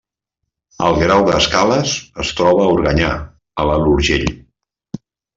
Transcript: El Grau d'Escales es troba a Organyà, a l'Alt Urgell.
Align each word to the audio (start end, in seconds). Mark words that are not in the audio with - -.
El 0.85 0.95
Grau 1.01 1.19
d'Escales 1.25 1.91
es 2.23 2.31
troba 2.39 2.63
a 2.63 2.71
Organyà, 2.77 3.11
a 3.65 3.67
l'Alt 3.71 3.91
Urgell. 3.91 4.25